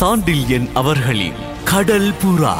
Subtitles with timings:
[0.00, 2.54] சாண்டில்யன் அவர்களின் கடல் புறா.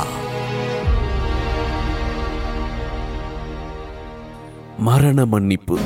[4.79, 5.79] மரண மன்னிப்பு.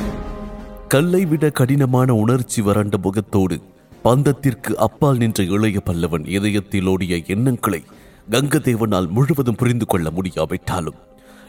[0.87, 3.59] கல்லை விட கடினமான உணர்ச்சி வறண்ட முகத்தோடு
[4.03, 7.83] பந்தத்திற்கு அப்பால் நின்ற இளைய பல்லவன் இதயத்தில் ஓடிய எண்ணங்களை
[8.31, 10.95] கங்கதேவனால் முழுவதும் புரிந்து கொள்ள முடியாவிட்டாலும்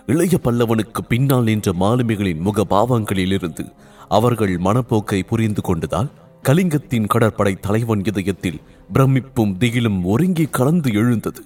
[0.07, 3.65] இளைய பல்லவனுக்கு பின்னால் நின்ற மாலுமிகளின் முக பாவங்களிலிருந்து
[4.09, 6.11] அவர்கள் மனப்போக்கை புரிந்து கொண்டதால்
[6.45, 8.63] கலிங்கத்தின் கடற்படை தலைவன் இதயத்தில்
[8.95, 11.43] பிரமிப்பும் திகிலும் ஒருங்கி கலந்து எழுந்தது.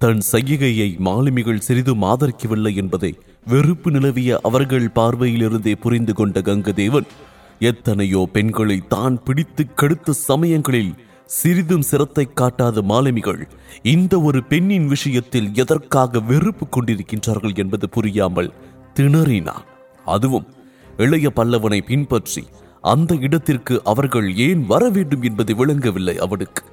[0.00, 3.10] தன் சைகையை மாலுமிகள் சிறிதும் ஆதரிக்கவில்லை என்பதை
[3.46, 7.06] வெறுப்பு நிலவிய அவர்கள் பார்வையிலிருந்தே புரிந்து கொண்ட கங்கதேவன்
[7.70, 10.92] எத்தனையோ பெண்களை தான் பிடித்து கெடுத்த சமயங்களில்
[11.38, 13.42] சிறிதும் சிரத்தை காட்டாத மாலுமிகள்
[13.94, 18.50] இந்த ஒரு பெண்ணின் விஷயத்தில் எதற்காக வெறுப்பு கொண்டிருக்கின்றார்கள் என்பது புரியாமல்
[18.96, 19.66] திணறினான்.
[20.06, 20.48] அதுவும்
[20.98, 22.42] இளைய பல்லவனை பின்பற்றி
[22.82, 26.64] அந்த இடத்திற்கு அவர்கள் ஏன் வர வேண்டும் என்பது விளங்கவில்லை அவனுக்கு.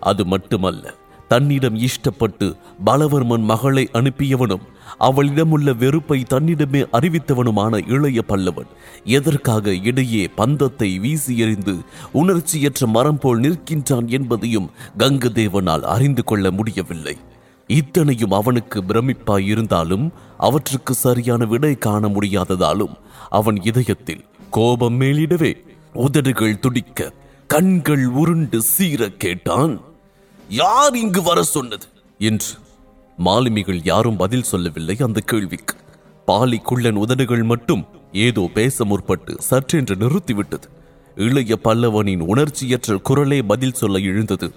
[0.00, 0.94] அது மட்டுமல்ல
[1.28, 4.64] தன்னிடம் இஷ்டப்பட்டு பலவர்மன் மகளை அனுப்பியவனும்
[5.00, 8.70] அவளிடமுள்ள வெறுப்பை தன்னிடமே அறிவித்தவனுமான இளைய பல்லவன்
[9.04, 11.74] எதற்காக இடையே பந்தத்தை வீசி எறிந்து
[12.12, 17.16] உணர்ச்சியற்ற மரம் போல் நிற்கின்றான் என்பதையும் கங்கதேவனால் அறிந்து கொள்ள முடியவில்லை.
[17.66, 22.94] இத்தனையும் அவனுக்கு பிரமிப்பாய் இருந்தாலும் அவற்றுக்கு சரியான விடை காண முடியாததாலும்
[23.28, 25.64] அவன் இதயத்தில் கோபம் மேலிடவே.
[25.92, 27.12] உதடுகள் துடிக்க
[27.46, 29.80] கண்கள் உருண்டு சீர கேட்டான்.
[30.48, 31.86] யார் இங்கு வர சொன்னது?
[32.18, 32.54] என்று.
[33.16, 35.76] மாலுமிகள் யாரும் பதில் சொல்லவில்லை அந்த கேள்விக்கு.
[36.26, 40.62] பாலிக்குள்ளன் உதடுகள் மட்டும் ஏதோ பேச முற்பட்டு சற்றென்று நிறுத்திவிட்டது.
[41.14, 44.52] இளைய பல்லவனின் உணர்ச்சியற்ற குரலே பதில் சொல்ல எழுந்தது.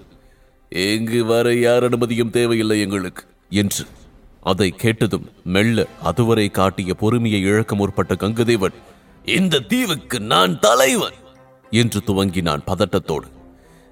[0.68, 3.86] எங்கு வர யார் அனுமதியும் தேவையில்லை எங்களுக்கு என்று.
[4.40, 8.72] அதை கேட்டதும் மெல்ல அதுவரை காட்டிய பொறுமையை இழக்க முற்பட்ட கங்கதேவன்
[9.26, 11.14] இந்த தீவுக்கு நான் தலைவன்!
[11.70, 13.28] என்று துவங்கினான் பதட்டத்தோடு.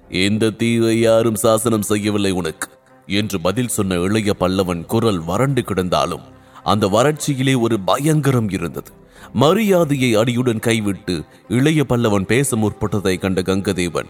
[0.09, 2.67] இந்த தீவை யாரும் சாசனம் செய்யவில்லை உனக்கு!
[3.07, 6.21] என்று பதில் சொன்ன இளைய பல்லவன் குரல் வறண்டு கிடந்தாலும்
[6.63, 8.91] அந்த வறட்சியிலே ஒரு பயங்கரம் இருந்தது.
[9.33, 14.09] மரியாதையை அடியுடன் கைவிட்டு இளைய பல்லவன் பேச முற்பட்டதை கண்ட கங்கதேவன்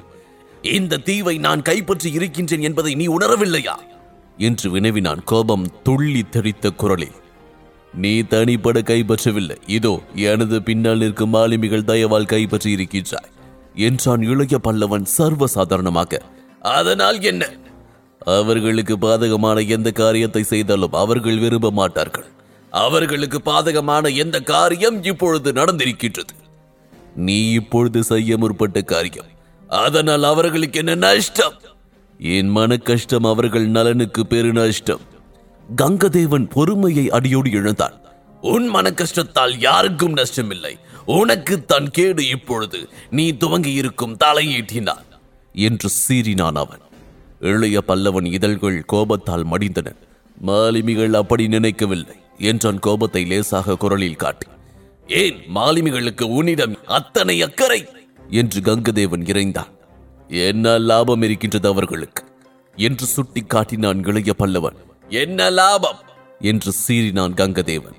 [0.61, 3.75] இந்த தீவை நான் கைப்பற்றி இருக்கின்றேன் என்பதை நீ உணரவில்லையா?
[4.37, 7.20] என்று வினவினான் கோபம் துள்ளி தெரித்த குரலில்.
[7.93, 9.57] நீ தனிப்பட கைப்பற்றவில்லை.
[9.67, 13.31] இதோ எனது பின்னால் நிற்கும் மாலுமிகள் தயவால் கைப்பற்றி இருக்கின்றாய்
[13.75, 16.21] என்றான் இளைய பல்லவன் சர்வசாதாரணமாக.
[16.59, 17.43] அதனால் என்ன?
[18.21, 22.27] அவர்களுக்கு பாதகமான எந்த காரியத்தை செய்தாலும் அவர்கள் விரும்ப மாட்டார்கள்.
[22.71, 26.33] அவர்களுக்கு பாதகமான எந்த காரியம் இப்பொழுது நடந்திருக்கின்றது?
[27.15, 29.29] நீ இப்பொழுது செய்ய முற்பட்ட காரியம்.
[29.69, 31.57] அதனால் அவர்களுக்கு என்ன நஷ்டம்?
[32.19, 35.03] என் மன கஷ்டம் அவர்கள் நலனுக்கு பெரு நஷ்டம்
[35.75, 37.99] கங்கதேவன் பொறுமையை அடியோடு இழந்தான்
[38.41, 40.79] உன் மன கஷ்டத்தால் யாருக்கும் நஷ்டமில்லை.
[41.05, 42.89] உனக்கு தன் கேடு இப்பொழுது.
[43.09, 45.05] நீ துவங்கி இருக்கும் தலையீட்டினான்
[45.53, 46.79] என்று சீறினான் அவன்.
[47.39, 49.95] இளைய பல்லவன் இதழ்கள் கோபத்தால் மடிந்தன.
[50.41, 54.47] மாலுமிகள் அப்படி நினைக்கவில்லை என்றான் கோபத்தை லேசாக குரலில் காட்டி.
[55.07, 57.87] ஏன் மாலுமிகளுக்கு உன்னிடம் அத்தனை அக்கறை?
[58.29, 59.71] என்று கங்கதேவன் இறைந்தான்.
[60.27, 62.23] என்ன லாபம் இருக்கின்றது அவர்களுக்கு?
[62.75, 64.75] என்று சுட்டி காட்டினான் இளைய பல்லவன்.
[65.11, 65.95] என்ன லாபம்?
[66.39, 67.97] என்று சீறினான் கங்கதேவன்.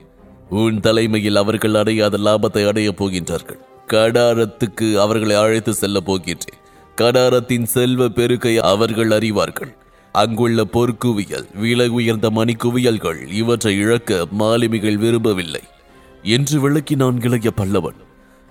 [0.49, 3.59] உன் தலைமையில் அவர்கள் அடையாத லாபத்தை அடையப் போகின்றார்கள்.
[3.87, 6.61] கடாரத்துக்கு அவர்களை அழைத்து செல்ல போகின்றேன்.
[6.97, 9.77] கடாரத்தின் செல்வ பெருக்கை அவர்கள் அறிவார்கள்.
[10.13, 15.61] அங்குள்ள பொற்குவியல் விலை உயர்ந்த மணிக்குவியல்கள் இவற்றை இழக்க மாலுமிகள் விரும்பவில்லை
[16.23, 17.97] என்று விளக்கினான் இளைய பல்லவன்.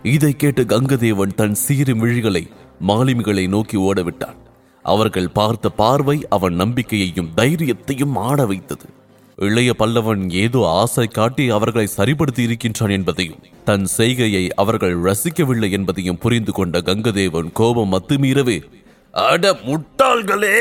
[0.04, 2.50] இதை கேட்ட கங்கதேவன் தன் சீறு விழிகளை
[2.88, 4.36] மாலுமிகளை நோக்கி ஓடவிட்டான்.
[4.84, 8.88] அவர்கள் பார்த்த பார்வை அவன் நம்பிக்கையையும் தைரியத்தையும் ஆட வைத்தது.
[9.36, 16.52] இளைய பல்லவன் ஏதோ ஆசை காட்டி அவர்களை சரிபடுத்தி இருக்கின்றான் என்பதையும் தன் செய்கையை அவர்கள் ரசிக்கவில்லை என்பதையும் புரிந்து
[16.52, 18.58] கொண்ட கங்கதேவன் கோபம் அத்துமீறவே
[19.14, 20.58] அட முட்டாள்களே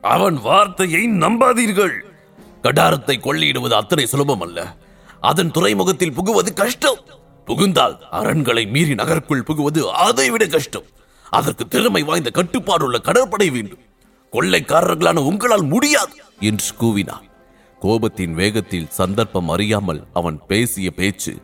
[0.00, 1.94] அவன் வார்த்தையை நம்பாதீர்கள்.
[2.62, 4.76] கடாரத்தை கொள்ளையிடுவது அத்தனை சுலபம் அல்ல.
[5.20, 7.00] அதன் துறைமுகத்தில் புகுவது கஷ்டம்.
[7.46, 10.86] புகுந்தால் அரண்களை மீறி நகருக்குள் புகுவது அதைவிட கஷ்டம்.
[11.30, 13.84] அதற்கு திறமை வாய்ந்த கட்டுப்பாடுள்ள கடற்படை வேண்டும்.
[14.32, 17.26] கொள்ளைக்காரர்களான உங்களால் முடியாது என்று கூவினான்.
[17.82, 21.34] கோபத்தின் வேகத்தில் சந்தர்ப்பம் அறியாமல் அவன் பேசிய பேச்சு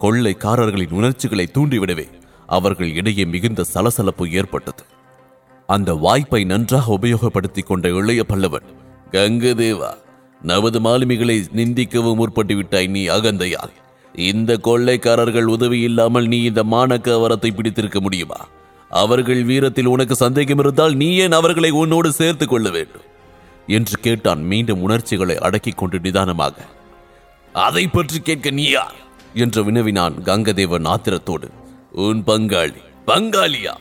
[0.00, 2.06] கொள்ளைக்காரர்களின் உணர்ச்சிகளை தூண்டிவிடவே
[2.46, 4.84] அவர்கள் இடையே மிகுந்த சலசலப்பு ஏற்பட்டது.
[5.66, 8.68] அந்த வாய்ப்பை நன்றாக உபயோகப்படுத்திக் கொண்ட இளைய பல்லவன்
[9.10, 9.90] கங்கதேவா
[10.42, 13.74] நமது மாலுமிகளை நிந்திக்கவும் முற்பட்டு விட்டாய் நீ அகந்தையால்.
[14.14, 18.48] இந்த கொள்ளைக்காரர்கள் உதவி இல்லாமல் நீ இந்த மானக்கவரத்தை பிடித்திருக்க முடியுமா?
[18.90, 23.06] அவர்கள் வீரத்தில் உனக்கு சந்தேகம் இருந்தால் நீ ஏன் அவர்களை உன்னோடு சேர்த்துக் கொள்ள வேண்டும்?
[23.66, 26.54] என்று கேட்டான் மீண்டும் உணர்ச்சிகளை அடக்கிக் கொண்டு நிதானமாக.
[27.52, 28.94] அதை பற்றி கேட்க நீ யார்?
[29.34, 31.48] என்று வினவினான் கங்கதேவன் ஆத்திரத்தோடு.
[31.92, 32.80] உன் பங்காளி.
[33.06, 33.74] பங்காளியா?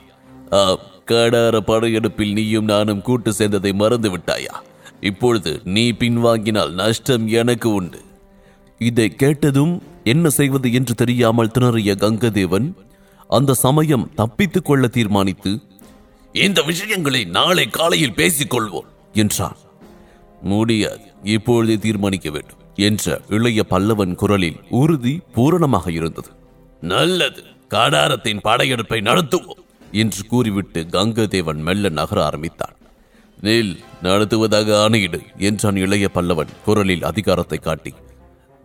[1.05, 4.55] கடார படையெடுப்பில் நீயும் நானும் கூட்டு சேர்ந்ததை மறந்து விட்டாயா?
[5.01, 8.01] இப்பொழுது நீ பின்வாங்கினால் நஷ்டம் எனக்கு உண்டு.
[8.77, 12.73] இதை கேட்டதும் என்ன செய்வது என்று தெரியாமல் திணறிய கங்கதேவன்
[13.29, 15.61] அந்த சமயம் தப்பித்துக் கொள்ள தீர்மானித்து
[16.33, 19.57] இந்த விஷயங்களை நாளை காலையில் பேசிக்கொள்வோம் என்றான்.
[20.41, 20.99] முடியாது.
[21.23, 26.29] இப்பொழுதே தீர்மானிக்க வேண்டும் என்ற இளைய பல்லவன் குரலில் உறுதி பூரணமாக இருந்தது.
[26.81, 27.43] நல்லது.
[27.69, 29.59] கடாரத்தின் படையெடுப்பை நடத்துவோம்
[29.91, 32.75] என்று கூறிவிட்டு கங்கதேவன் மெல்ல நகர ஆரம்பித்தான்.
[33.41, 37.93] நெல் நடத்துவதாக ஆணையிடு என்றான் இளைய பல்லவன் குரலில் அதிகாரத்தை காட்டி.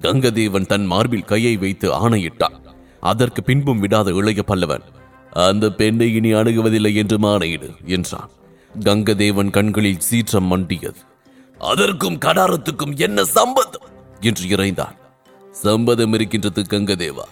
[0.00, 2.63] கங்கதேவன் தன் மார்பில் கையை வைத்து ஆணையிட்டான்.
[3.05, 4.85] அதற்கு பின்பும் விடாத இளைய பல்லவன்
[5.49, 8.31] அந்த பெண்ணை இனி அணுகுவதில்லை என்று மாறையிடு என்றான்.
[8.81, 11.01] கங்கதேவன் கண்களில் சீற்றம் மண்டியது.
[11.59, 13.87] அதற்கும் கடாரத்துக்கும் என்ன சம்பந்தம்?
[14.21, 14.97] என்று இறைந்தான்.
[15.65, 17.27] சம்பதம் இருக்கின்றது கங்கதேவா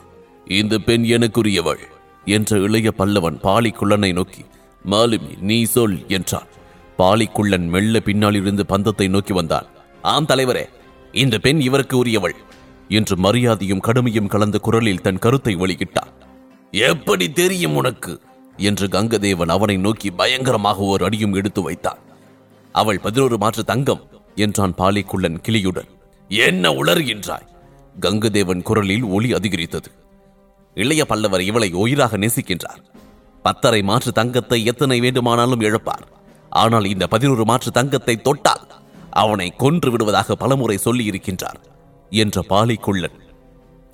[0.50, 1.82] இந்த பெண் எனக்குரியவள்
[2.24, 4.44] என்ற இளைய பல்லவன் பாலிக்குள்ளனை நோக்கி
[4.90, 6.50] மாலுமி நீ சொல் என்றான்.
[6.98, 9.68] பாலிக்குள்ளன் மெல்ல பின்னால் இருந்து பந்தத்தை நோக்கி வந்தான்.
[10.02, 10.64] ஆம் தலைவரே
[11.12, 12.36] இந்த பெண் இவருக்கு உரியவள்.
[12.88, 16.12] என்று மரியாதையும் கடுமையும் கலந்த குரலில் தன் கருத்தை வெளியிட்டான்.
[16.70, 18.20] எப்படி தெரியும் உனக்கு?
[18.56, 21.98] என்று கங்கதேவன் அவனை நோக்கி பயங்கரமாக ஒரு அடியும் எடுத்து வைத்தான்.
[22.72, 25.88] அவள் பதினோரு மாற்று தங்கம் என்றான் பாலிக்குள்ளன் கிளியுடன்.
[26.28, 27.48] என்ன உளறுகின்றாய்
[28.00, 29.90] கங்கதேவன் குரலில் ஒளி அதிகரித்தது.
[30.74, 32.80] இளைய பல்லவர் இவளை உயிராக நேசிக்கின்றார்.
[33.42, 36.06] பத்தரை மாற்று தங்கத்தை எத்தனை வேண்டுமானாலும் இழப்பார்.
[36.48, 38.66] ஆனால் இந்த பதினோரு மாற்று தங்கத்தை தொட்டால்
[39.10, 41.60] அவனை கொன்று விடுவதாக பலமுறை சொல்லி இருக்கின்றார்
[42.12, 43.18] என்ற பாலிக்குள்ளன்.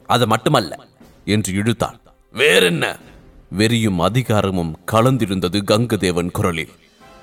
[0.07, 0.79] அது மட்டுமல்ல
[1.25, 2.01] என்று இழுத்தான்.
[2.33, 2.99] வேறென்ன?
[3.59, 6.69] வெறியும் அதிகாரமும் கலந்திருந்தது கங்கதேவன் குரலில்.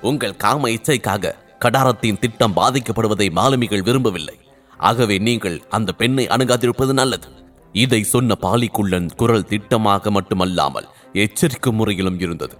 [0.00, 1.34] உங்கள் காம இச்சைக்காக
[1.64, 4.38] கடாரத்தின் திட்டம் பாதிக்கப்படுவதை மாலுமிகள் விரும்பவில்லை.
[4.76, 7.28] ஆகவே நீங்கள் அந்த பெண்ணை அணுகாதிருப்பது நல்லது.
[7.72, 12.56] இதை சொன்ன பாலிக்குள்ளன் குரல் திட்டமாக மட்டுமல்லாமல் எச்சரிக்கும் முறையிலும் இருந்தது.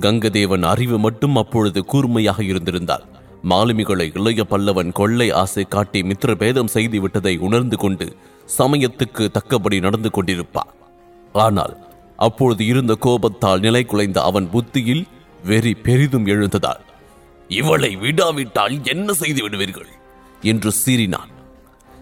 [0.00, 3.04] கங்கதேவன் அறிவு மட்டும் அப்பொழுது கூர்மையாக இருந்திருந்தால்
[3.50, 8.06] மாலுமிகளை இளைய பல்லவன் கொள்ளை ஆசை காட்டி மித்திரபேதம் செய்து விட்டதை உணர்ந்து கொண்டு
[8.58, 10.72] சமயத்துக்கு தக்கபடி நடந்து கொண்டிருப்பான்.
[11.32, 11.74] ஆனால்
[12.16, 15.04] அப்பொழுது இருந்த கோபத்தால் நிலை குலைந்த அவன் புத்தியில்
[15.44, 16.82] வெறி பெரிதும் எழுந்ததால்
[17.48, 19.90] இவளை விடாவிட்டால் என்ன செய்து விடுவீர்கள்?
[20.42, 21.32] என்று சீறினான்.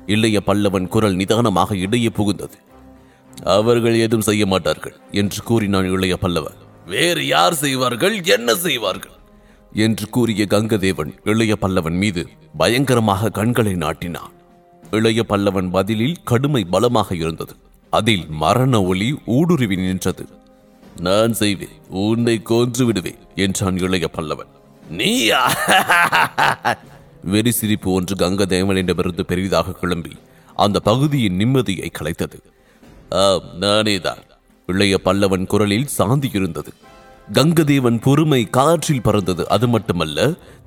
[0.07, 2.59] இளைய பல்லவன் குரல் நிதானமாக இடையே புகுந்தது.
[3.59, 6.59] அவர்கள் ஏதும் செய்ய மாட்டார்கள் என்று கூறினான் இளைய பல்லவன்.
[6.87, 8.23] வேறு யார் செய்வார்கள்?
[8.37, 9.17] என்ன செய்வார்கள்?
[9.73, 14.33] என்று கூறிய கங்கதேவன் இளைய பல்லவன் மீது பயங்கரமாக கண்களை நாட்டினான்.
[14.91, 17.55] இளைய பல்லவன் பதிலில் கடுமை பலமாக இருந்தது.
[17.91, 20.29] அதில் மரண ஒளி ஊடுருவி நின்றது.
[21.01, 24.51] நான் செய்வேன் உன்னை கொன்று விடுவேன் என்றான் இளைய பல்லவன்.
[24.91, 25.53] நீயா?
[27.25, 30.11] வெறி சிரிப்பு ஒன்று கங்கதேவனிடமிருந்து பெரிதாக கிளம்பி
[30.55, 32.39] அந்த பகுதியின் நிம்மதியை கலைத்தது.
[33.11, 34.23] ஆம் நானேதான்.
[34.67, 36.73] இளைய பல்லவன் குரலில் சாந்தி இருந்தது
[37.33, 39.49] கங்கதேவன் பொறுமை காற்றில் பறந்தது.
[39.49, 40.19] அது மட்டுமல்ல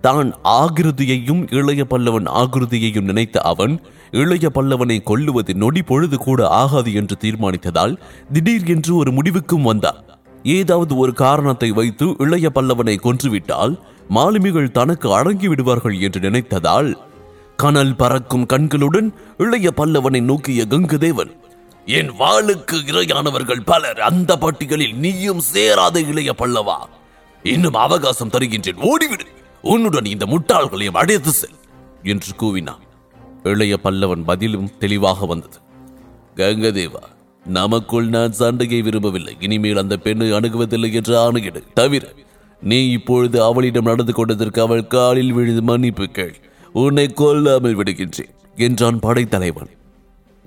[0.01, 3.73] தான் ஆகிருதியையும் இளைய பல்லவன் ஆகிருதியையும் நினைத்த அவன்
[4.11, 7.95] இளைய பல்லவனை கொல்லுவது நொடி பொழுது கூட ஆகாது என்று தீர்மானித்ததால்
[8.33, 9.99] திடீர் என்று ஒரு முடிவுக்கும் வந்தான்.
[10.43, 13.75] ஏதாவது ஒரு காரணத்தை வைத்து இளைய பல்லவனை கொன்றுவிட்டால்
[14.09, 16.89] மாலுமிகள் தனக்கு அடங்கி விடுவார்கள் என்று நினைத்ததால்
[17.55, 21.31] கனல் பறக்கும் கண்களுடன் இளைய பல்லவனை நோக்கிய கங்கதேவன்
[21.85, 26.87] என் வாளுக்கு இரையானவர்கள் பலர் அந்த பட்டியலில் நீயும் சேராத இளைய பல்லவா.
[27.43, 28.79] இன்னும் அவகாசம் தருகின்றேன்.
[28.81, 29.25] ஓடிவிடு.
[29.61, 31.59] உன்னுடன் இந்த முட்டாள்களையும் அடைத்து செல்
[32.03, 32.79] என்று கூவினான்.
[33.43, 35.57] இளைய பல்லவன் பதிலும் தெளிவாக வந்தது.
[36.35, 37.03] கங்கதேவா
[37.45, 39.37] நமக்குள் நான் சண்டையை விரும்பவில்லை.
[39.39, 41.63] இனிமேல் அந்த பெண்ணை அணுகுவதில்லை என்று ஆணையிடு.
[41.73, 42.13] தவிர
[42.61, 46.35] நீ இப்பொழுது அவளிடம் நடந்து கொண்டதற்கு அவள் காலில் விழுந்து மன்னிப்பு கேள்.
[46.73, 49.69] உன்னை கொல்லாமல் விடுகின்றேன் என்றான் படைத்தலைவன்.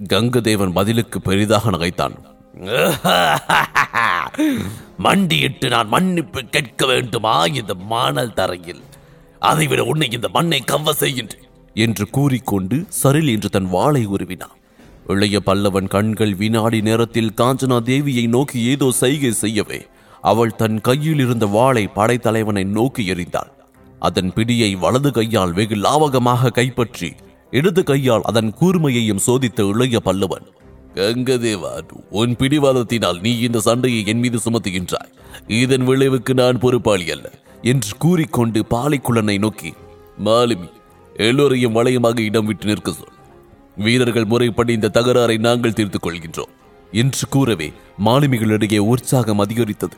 [0.04, 2.12] கங்கதேவன் பதிலுக்கு பெரிதாக நகைத்தான்.
[4.98, 8.80] மண்டியிட்டு நான் மன்னிப்பு கேட்க வேண்டுமா இந்த மானல் தரையில்?
[9.38, 11.46] அதைவிட உன்னை இந்த மண்ணை கவ்வ செய்கின்றேன்.
[11.74, 14.56] என்று கூறிக்கொண்டு சரில் என்று தன் வாளை உருவினான்.
[15.06, 19.86] இளைய பல்லவன் கண்கள் வினாடி நேரத்தில் காஞ்சனா தேவியை நோக்கி ஏதோ செய்கை செய்யவே
[20.22, 23.50] அவள் தன் கையில் இருந்த வாளை படைத்தலைவனை நோக்கி எறிந்தாள்.
[23.98, 27.12] அதன் பிடியை வலது கையால் வெகு லாவகமாக கைப்பற்றி
[27.50, 30.46] இடது கையால் அதன் கூர்மையையும் சோதித்த இளைய பல்லவன்
[30.94, 31.72] கங்கதேவா
[32.10, 35.10] உன் பிடிவாதத்தினால் நீ இந்த சண்டையை என் மீது சுமத்துகின்றாய்.
[35.46, 37.26] இதன் விளைவுக்கு நான் பொறுப்பாளி அல்ல
[37.62, 39.70] என்று கூறிக்கொண்டு பாலைக்குள்ளனை நோக்கி
[40.24, 40.68] மாலுமி
[41.16, 43.14] எல்லோரையும் வளையமாக இடம் விட்டு நிற்க சொல்.
[43.76, 46.52] வீரர்கள் முறைப்படி இந்த தகராறை நாங்கள் தீர்த்துக் கொள்கின்றோம்
[46.92, 47.68] என்று கூறவே
[48.04, 49.96] மாலுமிகளிடையே உற்சாகம் அதிகரித்தது.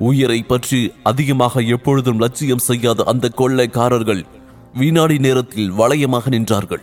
[0.00, 4.22] உயிரை பற்றி அதிகமாக எப்பொழுதும் லட்சியம் செய்யாத அந்த கொள்ளைக்காரர்கள்
[4.74, 6.80] வினாடி நேரத்தில் வளையமாக நின்றார்கள்.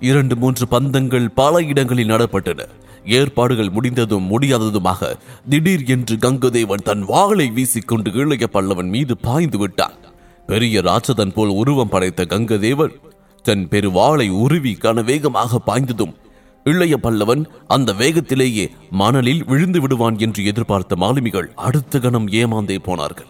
[0.00, 2.68] இரண்டு மூன்று பந்தங்கள் பல இடங்களில் நடப்பட்டன.
[3.04, 5.14] ஏற்பாடுகள் முடிந்ததும் முடியாததுமாக
[5.48, 9.98] திடீர் என்று கங்கதேவன் தன் வாளை வீசிக்கொண்டு இளைய பல்லவன் மீது பாய்ந்து விட்டான்.
[10.46, 12.94] பெரிய ராட்சதன் போல் உருவம் படைத்த கங்கதேவன்
[13.42, 16.14] தன் பெருவாளை உருவி கன வேகமாக பாய்ந்ததும்
[16.64, 23.26] இளைய பல்லவன் அந்த வேகத்திலேயே மணலில் விழுந்து விடுவான் என்று எதிர்பார்த்த மாலுமிகள் அடுத்த கணம் ஏமாந்தே போனார்கள்.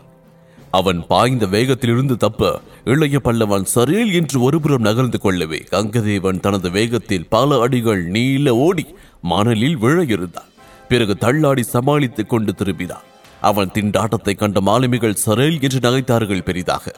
[0.79, 2.51] அவன் பாய்ந்த வேகத்திலிருந்து தப்ப
[2.93, 8.87] இளைய பல்லவன் சரேல் என்று ஒருபுறம் நகர்ந்து கொள்ளவே கங்கதேவன் தனது வேகத்தில் பல அடிகள் நீள ஓடி
[9.33, 10.51] மணலில் விழ இருந்தான்
[10.91, 13.07] பிறகு தள்ளாடி சமாளித்துக் கொண்டு திரும்பினான்.
[13.41, 16.95] அவன் திண்டாட்டத்தை கண்ட மாலுமிகள் சரேல் என்று நகைத்தார்கள் பெரிதாக.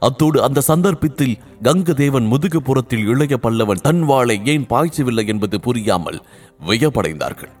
[0.00, 6.18] அத்தோடு அந்த சந்தர்ப்பத்தில் கங்கதேவன் முதுகுப்புறத்தில் இளைய பல்லவன் தன் வாளை ஏன் பாய்ச்சவில்லை என்பது புரியாமல்
[6.66, 7.52] வியப்படைந்தார்கள்.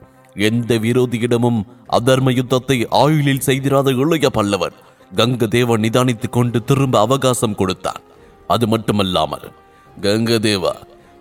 [0.48, 1.60] எந்த விரோதியிடமும்
[1.98, 4.76] அதர்ம யுத்தத்தை ஆயுளில் செய்திராத இளைய பல்லவன்
[5.16, 8.02] கங்கதேவன் நிதானித்துக் கொண்டு திரும்ப அவகாசம் கொடுத்தான்.
[8.46, 9.52] அது மட்டுமல்லாமல்
[10.00, 10.74] கங்கதேவா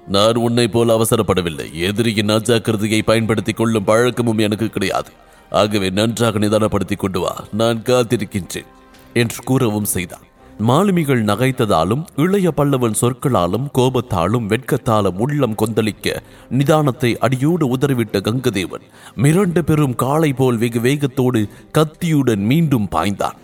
[0.08, 1.74] நான் உன்னை போல் அவசரப்படவில்லை.
[1.74, 5.12] எதிரியின் அஜாக்கிரதையை பயன்படுத்திக் கொள்ளும் பழக்கமும் எனக்கு கிடையாது.
[5.50, 7.46] ஆகவே நன்றாக நிதானப்படுத்திக் கொண்டு வா.
[7.52, 8.70] நான் காத்திருக்கின்றேன்
[9.14, 10.24] என்று கூறவும் செய்தான்.
[10.60, 16.16] மாலுமிகள் நகைத்ததாலும் இளைய பல்லவன் சொற்களாலும் கோபத்தாலும் வெட்கத்தாலும் உள்ளம் கொந்தளிக்க
[16.52, 18.86] நிதானத்தை அடியோடு உதறிவிட்ட கங்கதேவன்
[19.18, 23.40] மிரண்டு பெரும் காளை போல் வெகு வேகத்தோடு கத்தியுடன் மீண்டும் பாய்ந்தான்.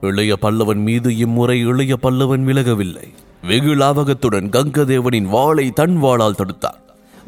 [0.00, 3.12] இளைய பல்லவன் மீது இம்முறை இளைய பல்லவன் விலகவில்லை.
[3.42, 6.80] வெகு லாவகத்துடன் கங்கதேவனின் வாளை தன் வாளால் தடுத்தான்.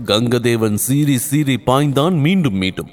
[0.06, 2.88] கங்கதேவன் சீறி சீறி பாய்ந்தான் மீண்டும் மீண்டும்.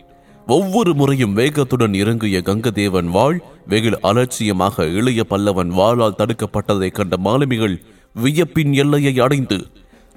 [0.47, 7.81] ஒவ்வொரு முறையும் வேகத்துடன் இறங்கிய கங்கதேவன் வாழ் வெகு அலட்சியமாக இளைய பல்லவன் வாளால் தடுக்கப்பட்டதைக் கண்ட மாலுமிகள்
[8.23, 9.67] வியப்பின் எல்லையை அடைந்து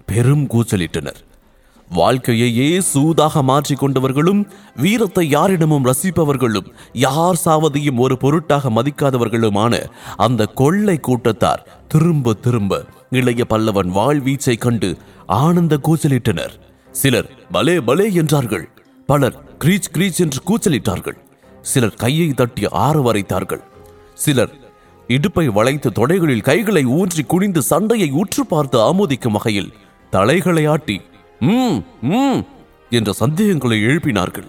[0.07, 1.32] பெரும் கூச்சலிட்டனர்.
[1.93, 4.41] வாழ்க்கையையே சூதாக மாற்றிக் கொண்டவர்களும்
[4.77, 9.81] வீரத்தை யாரிடமும் ரசிப்பவர்களும் யார் சாவதையும் ஒரு பொருட்டாக மதிக்காதவர்களுமான
[10.17, 14.97] அந்த கொள்ளை கூட்டத்தார் திரும்ப திரும்ப இளைய பல்லவன் வாழ்வீச்சை கண்டு
[15.27, 16.55] ஆனந்த கூச்சலிட்டனர்.
[16.93, 18.69] சிலர் பலே பலே என்றார்கள்.
[19.07, 21.19] பலர் கிரீச் கிரீச் என்று கூச்சலிட்டார்கள்.
[21.63, 23.63] சிலர் கையை தட்டி ஆரவரைத்தார்கள்
[24.15, 24.53] சிலர்
[25.09, 29.73] இடுப்பை வளைத்து தொடைகளில் கைகளை ஊன்றி குனிந்து சண்டையை உற்று பார்த்து ஆமோதிக்கும் வகையில்
[30.11, 31.01] தலைகளை ஆட்டி
[31.43, 31.79] ம்
[32.17, 32.41] ம்
[32.91, 34.49] என்ற சந்தேகங்களை எழுப்பினார்கள்.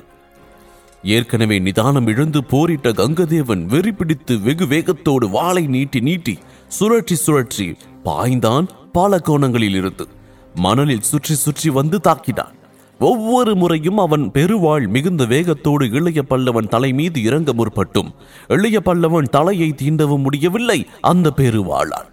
[1.04, 6.36] ஏற்கனவே நிதானம் இழந்து போரிட்ட கங்கதேவன் வெறி பிடித்து வெகு வேகத்தோடு வாளை நீட்டி நீட்டி
[6.80, 7.68] சுழற்றி சுழற்றி
[8.06, 10.08] பாய்ந்தான் பல கோணங்களில் இருந்து.
[10.56, 12.58] மணலில் சுற்றி சுற்றி வந்து தாக்கினான்
[13.00, 18.12] ஒவ்வொரு முறையும் அவன் பெருவாள் மிகுந்த வேகத்தோடு இளைய பல்லவன் தலை மீது இறங்க முற்பட்டும்.
[18.48, 20.80] இளைய பல்லவன் தலையை தீண்டவும் முடியவில்லை.
[21.02, 22.10] அந்த பெருவாளால்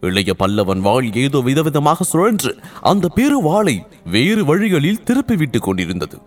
[0.00, 6.18] இளைய பல்லவன் வாள் ஏதோ விதவிதமாக சுழன்று அந்த பெரு வாளை வேறு வழிகளில் திருப்பி விட்டு கொண்டிருந்தது.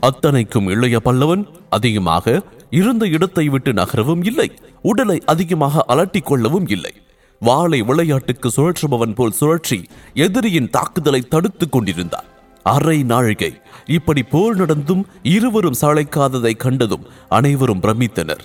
[0.00, 4.48] அத்தனைக்கும் இளைய பல்லவன் அதிகமாக இருந்த இடத்தை விட்டு நகரவும் இல்லை
[4.82, 6.92] உடலை அதிகமாக அலட்டிக் கொள்ளவும் இல்லை.
[7.38, 12.28] வாளை விளையாட்டுக்கு சுழற்றுபவன் போல் சுழற்றி எதிரியின் தாக்குதலை தடுத்துக் கொண்டிருந்தான்.
[12.62, 13.52] அரை நாழிகை
[13.86, 18.44] இப்படி போர் நடந்தும் இருவரும் சளைக்காததை கண்டதும் அனைவரும் பிரமித்தனர்.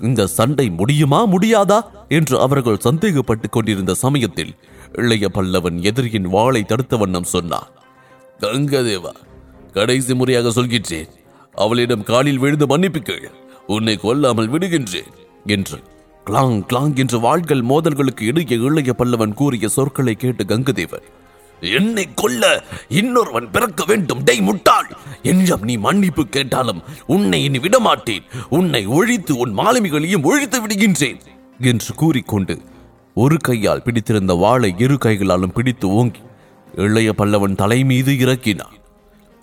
[0.00, 1.78] இந்த சண்டை முடியுமா முடியாதா?
[2.12, 4.52] என்று அவர்கள் சந்தேகப்பட்டுக் கொண்டிருந்த சமயத்தில்
[4.92, 7.70] இளைய பல்லவன் எதிரியின் வாளை தடுத்த வண்ணம் சொன்னான்.
[8.40, 9.14] கங்கதேவா
[9.72, 11.10] கடைசி முறையாக சொல்கின்றேன்.
[11.54, 13.24] அவளிடம் காலில் விழுந்து மன்னிப்புக்கள்.
[13.66, 15.12] உன்னை கொல்லாமல் விடுகின்றேன்
[15.46, 15.78] என்று.
[16.26, 21.06] கிளாங் கிளாங் என்று வாள்கள் மோதல்களுக்கு இடையே இளைய பல்லவன் கூறிய சொற்களை கேட்டு கங்கதேவன்
[21.62, 22.44] என்னை கொல்ல
[22.90, 24.22] இன்னொருவன் பிறக்க வேண்டும்.
[24.24, 24.88] டெய் முட்டாள்!
[25.22, 28.24] என்றும் நீ மன்னிப்பு கேட்டாலும் உன்னை இனி விடமாட்டேன்.
[28.50, 31.20] உன்னை ஒழித்து உன் மாலுமிகளையும் ஒழித்து விடுகின்றேன்.
[31.58, 32.54] என்று கூறிக்கொண்டு
[33.16, 36.22] ஒரு கையால் பிடித்திருந்த வாளை இரு கைகளாலும் பிடித்து ஓங்கி
[36.74, 38.76] இளைய பல்லவன் தலை மீது இறக்கினான்.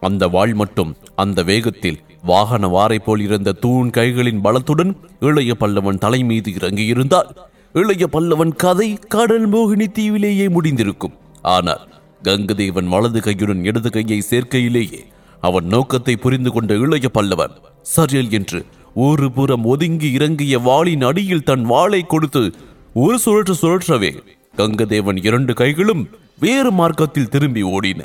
[0.01, 6.24] அந்த வாள் மட்டும் அந்த வேகத்தில் வாகன வாரை போல் இருந்த தூண் கைகளின் பலத்துடன் இளைய பல்லவன் தலை
[6.24, 7.30] மீது இறங்கியிருந்தால்
[7.74, 11.16] இளைய பல்லவன் கதை கடல் மோகினி தீவிலேயே முடிந்திருக்கும்.
[11.42, 11.84] ஆனால்
[12.24, 15.01] கங்கதேவன் வலது கையுடன் இடது கையை சேர்க்கையிலேயே
[15.42, 21.62] அவன் நோக்கத்தை புரிந்து கொண்ட இளைய பல்லவன் சரியல் என்று ஒரு புறம் ஒதுங்கி இறங்கிய வாளின் அடியில் தன்
[21.62, 22.53] வாளை கொடுத்து
[22.93, 24.24] ஒரு சுழற்று சுழற்றவே.
[24.58, 28.01] கங்கதேவன் இரண்டு கைகளும் வேறு மார்க்கத்தில் திரும்பி ஓடின.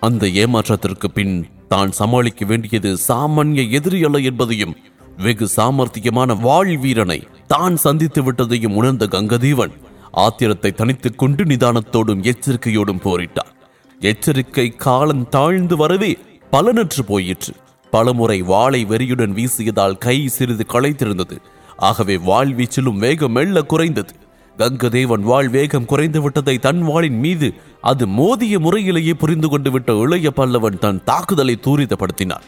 [0.00, 4.76] அந்த ஏமாற்றத்திற்கு பின் தான் சமாளிக்க வேண்டியது சாமானிய எதிரி அல்ல என்பதையும்
[5.16, 9.70] வெகு சாமர்த்தியமான வாழ் வீரனை தான் சந்தித்து விட்டதையும் உணர்ந்த கங்கதேவன்
[10.12, 13.52] ஆத்திரத்தை தனித்துக் கொண்டு நிதானத்தோடும் எச்சரிக்கையோடும் போரிட்டான்.
[14.00, 16.18] எச்சரிக்கை காலம் தாழ்ந்து வரவே
[16.52, 17.54] பலனற்று போயிற்று.
[17.90, 21.36] பலமுறை வாளை வெறியுடன் வீசியதால் கை சிறிது களைத்திருந்தது.
[21.76, 24.14] ஆகவே வாள் வீச்சிலும் வேகம் மெல்ல குறைந்தது.
[24.58, 30.32] கங்கதேவன் வாழ் வேகம் குறைந்து விட்டதை தன் வாளின் மீது அது மோதிய முறையிலேயே புரிந்து கொண்டு விட்ட இளைய
[30.36, 32.46] பல்லவன் தன் தாக்குதலை தூரிதப்படுத்தினான்.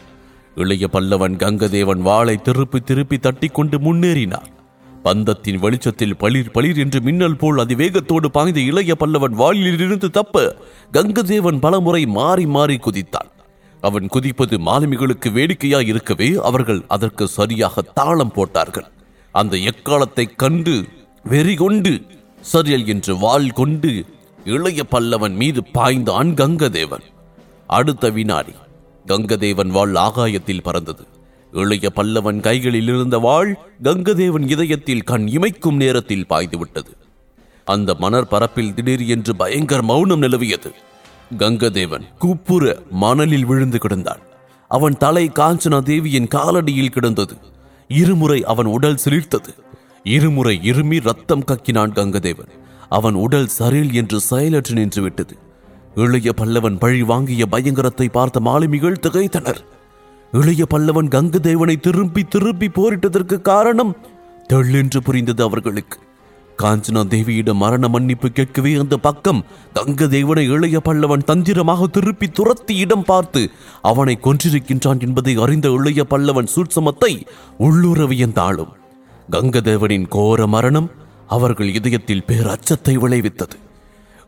[0.55, 4.49] இளைய பல்லவன் கங்கதேவன் வாளை திருப்பி திருப்பி தட்டிக்கொண்டு முன்னேறினான்.
[5.03, 10.55] பந்தத்தின் வெளிச்சத்தில் பளிர் பளிர் என்று மின்னல் போல் அதிவேகத்தோடு பாய்ந்த இளைய பல்லவன் வாளிலிருந்து தப்ப
[10.93, 13.31] கங்கதேவன் பலமுறை மாறி மாறி குதித்தான்.
[13.87, 18.87] அவன் குதிப்பது மாலுமிகளுக்கு வேடிக்கையாய் இருக்கவே அவர்கள் அதற்கு சரியாக தாளம் போட்டார்கள்.
[19.35, 20.75] அந்த எக்காலத்தை கண்டு
[21.25, 21.93] வெறி கொண்டு
[22.51, 23.91] சரியல் என்று வாள் கொண்டு
[24.55, 27.05] இளைய பல்லவன் மீது பாய்ந்தான் கங்கதேவன்.
[27.77, 28.55] அடுத்த வினாடி
[29.05, 31.03] கங்கதேவன் வாள் ஆகாயத்தில் பறந்தது.
[31.53, 33.51] இளைய பல்லவன் கைகளில் இருந்த வாள்
[33.83, 36.91] கங்கதேவன் இதயத்தில் கண் இமைக்கும் நேரத்தில் பாய்ந்து விட்டது.
[37.67, 40.71] அந்த மணற்பரப்பில் திடீர் என்று பயங்கர மௌனம் நிலவியது.
[41.37, 44.21] கங்கதேவன் கூப்புற மணலில் விழுந்து கிடந்தான்.
[44.67, 47.35] அவன் தலை காஞ்சனா தேவியின் காலடியில் கிடந்தது.
[47.87, 49.51] இருமுறை அவன் உடல் சிலிர்த்தது.
[50.03, 52.51] இருமுறை இருமி ரத்தம் கக்கினான் கங்கதேவன்.
[52.89, 55.37] அவன் உடல் சரில் என்று செயலற்று நின்று விட்டது.
[55.95, 59.61] இளைய பல்லவன் பழி வாங்கிய பயங்கரத்தை பார்த்த மாலுமிகள் திகைத்தனர்.
[60.31, 63.97] இளைய பல்லவன் கங்கதேவனை திரும்பி திரும்பி போரிட்டதற்கு காரணம்
[64.53, 65.99] தெள்ளென்று புரிந்தது அவர்களுக்கு.
[66.61, 69.41] காஞ்சனா தேவியிடம் மரண மன்னிப்பு கேட்கவே அந்த பக்கம்
[69.75, 73.41] கங்கதேவனை இளைய பல்லவன் தந்திரமாக திருப்பி துரத்தி இடம் பார்த்து
[73.81, 77.13] அவனை கொன்றிருக்கின்றான் என்பதை அறிந்த இளைய பல்லவன் சூட்சமத்தை
[77.59, 78.73] உள்ளுற வியந்தாளும்
[79.31, 80.89] கங்கதேவனின் கோர மரணம்
[81.27, 83.57] அவர்கள் இதயத்தில் பேரச்சத்தை விளைவித்தது.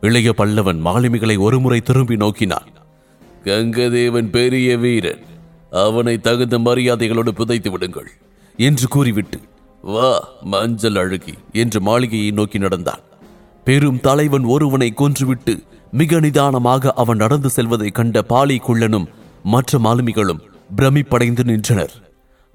[0.00, 2.70] இளைய பல்லவன் மாலுமிகளை ஒருமுறை திரும்பி நோக்கினான்.
[3.44, 5.22] கங்கதேவன் பெரிய வீரன்.
[5.70, 8.10] அவனை தகுந்த மரியாதைகளோடு புதைத்து விடுங்கள்
[8.58, 9.38] என்று கூறிவிட்டு
[9.82, 13.00] வா மஞ்சள் அழுகி என்று மாளிகையை நோக்கி நடந்தான்.
[13.64, 19.06] பெரும் தலைவன் ஒருவனை கொன்றுவிட்டு மிக நிதானமாக அவன் நடந்து செல்வதை கண்ட பாலி குள்ளனும்
[19.42, 20.40] மற்ற மாலுமிகளும்
[20.76, 22.02] பிரமிப்படைந்து நின்றனர்.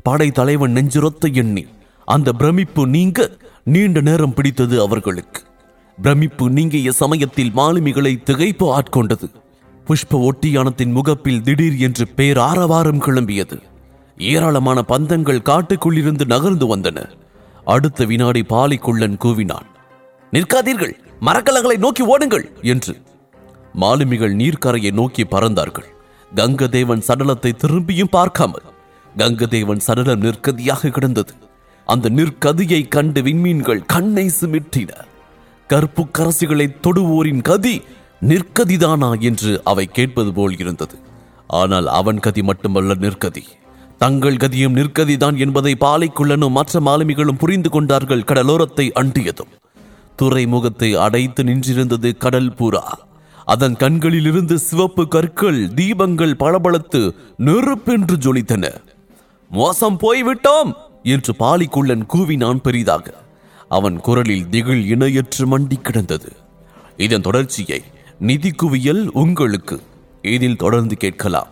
[0.03, 1.65] படை தலைவன் நெஞ்சுரத்த எண்ணி
[2.05, 3.31] அந்த பிரமிப்பு நீங்க
[3.63, 5.41] நீண்ட நேரம் பிடித்தது அவர்களுக்கு.
[6.01, 9.29] பிரமிப்பு நீங்கிய சமயத்தில் மாலுமிகளை திகைப்பு ஆட்கொண்டது.
[9.87, 13.61] புஷ்ப ஒட்டியானத்தின் முகப்பில் திடீர் என்று பேராரவாரம் கிளம்பியது.
[14.29, 16.99] ஏராளமான பந்தங்கள் காட்டுக்குள்ளிருந்து நகர்ந்து வந்தன.
[17.65, 19.67] அடுத்த வினாடி பாலிக்குள்ளன் கூவினான்
[20.33, 20.93] நிற்காதீர்கள்
[21.27, 22.93] மரக்கலங்களை நோக்கி ஓடுங்கள் என்று.
[23.73, 25.89] மாலுமிகள் நீர்க்கரையை நோக்கி பறந்தார்கள்.
[26.31, 28.67] கங்கதேவன் சடலத்தை திரும்பியும் பார்க்காமல்
[29.17, 31.33] கங்கதேவன் சடலம் நிற்கதியாக கிடந்தது.
[31.87, 34.91] அந்த நிற்கதியை கண்டு விண்மீன்கள் கண்ணை சிமிட்டின.
[35.69, 37.75] கற்பு கரசிகளை தொடுவோரின் கதி
[38.27, 40.95] நிற்கதிதானா என்று அவை கேட்பது போல் இருந்தது.
[41.47, 43.43] ஆனால் அவன் கதி மட்டுமல்ல நிற்கதி.
[44.01, 49.51] தங்கள் கதியும் நிற்கதிதான் என்பதை பாலைக்குள்ளனும் மற்ற மாலுமிகளும் புரிந்து கொண்டார்கள் கடலோரத்தை அண்டியதும்.
[50.15, 52.83] துறைமுகத்தை அடைத்து நின்றிருந்தது கடல் புறா
[53.47, 57.01] அதன் கண்களிலிருந்து சிவப்பு கற்கள் தீபங்கள் பளபளத்து
[57.37, 58.65] நெருப்பென்று ஜொலித்தன.
[59.51, 60.71] மோசம் போய்விட்டோம்!
[61.03, 63.05] என்று பாலிக்குள்ளன் கூவினான் பெரிதாக.
[63.69, 66.29] அவன் குரலில் திகில் இணையற்று மண்டி கிடந்தது.
[66.97, 67.81] இதன் தொடர்ச்சியை
[68.19, 69.77] நிதி குவியல் உங்களுக்கு.
[70.21, 71.51] இதில் தொடர்ந்து கேட்கலாம்.